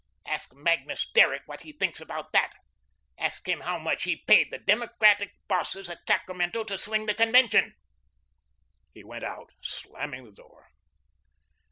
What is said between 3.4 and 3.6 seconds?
him